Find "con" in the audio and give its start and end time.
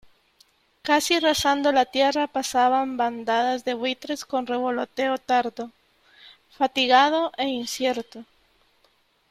4.25-4.47